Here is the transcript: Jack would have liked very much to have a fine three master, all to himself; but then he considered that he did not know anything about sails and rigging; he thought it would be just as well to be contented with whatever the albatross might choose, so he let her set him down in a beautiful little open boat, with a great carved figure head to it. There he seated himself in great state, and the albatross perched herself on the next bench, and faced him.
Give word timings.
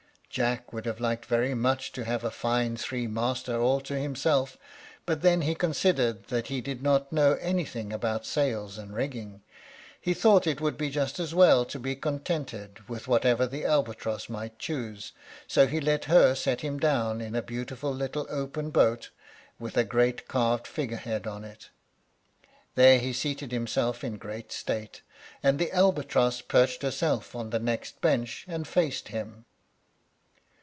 Jack 0.33 0.71
would 0.71 0.85
have 0.85 1.01
liked 1.01 1.25
very 1.25 1.53
much 1.53 1.91
to 1.91 2.05
have 2.05 2.23
a 2.23 2.31
fine 2.31 2.77
three 2.77 3.05
master, 3.05 3.59
all 3.59 3.81
to 3.81 3.99
himself; 3.99 4.57
but 5.05 5.21
then 5.21 5.41
he 5.41 5.53
considered 5.53 6.23
that 6.27 6.47
he 6.47 6.61
did 6.61 6.81
not 6.81 7.11
know 7.11 7.33
anything 7.41 7.91
about 7.91 8.25
sails 8.25 8.77
and 8.77 8.93
rigging; 8.95 9.41
he 9.99 10.13
thought 10.13 10.47
it 10.47 10.61
would 10.61 10.77
be 10.77 10.89
just 10.89 11.19
as 11.19 11.35
well 11.35 11.65
to 11.65 11.77
be 11.77 11.97
contented 11.97 12.79
with 12.87 13.09
whatever 13.09 13.45
the 13.45 13.65
albatross 13.65 14.29
might 14.29 14.57
choose, 14.57 15.11
so 15.47 15.67
he 15.67 15.81
let 15.81 16.05
her 16.05 16.33
set 16.33 16.61
him 16.61 16.79
down 16.79 17.19
in 17.19 17.35
a 17.35 17.41
beautiful 17.41 17.91
little 17.93 18.25
open 18.29 18.69
boat, 18.69 19.09
with 19.59 19.75
a 19.75 19.83
great 19.83 20.29
carved 20.29 20.65
figure 20.65 20.95
head 20.95 21.25
to 21.25 21.37
it. 21.43 21.69
There 22.75 22.99
he 22.99 23.11
seated 23.11 23.51
himself 23.51 24.01
in 24.01 24.15
great 24.15 24.53
state, 24.53 25.01
and 25.43 25.59
the 25.59 25.73
albatross 25.73 26.39
perched 26.39 26.83
herself 26.83 27.35
on 27.35 27.49
the 27.49 27.59
next 27.59 27.99
bench, 27.99 28.45
and 28.47 28.65
faced 28.65 29.09
him. 29.09 29.43